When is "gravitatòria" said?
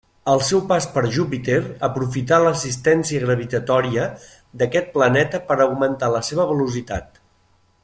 3.25-4.09